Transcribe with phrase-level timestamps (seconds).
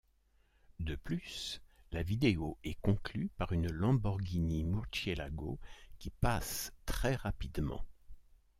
[0.79, 5.59] De plus, la vidéo est conclue par une Lamborghini Murciélago
[5.99, 7.85] qui passe très rapidement.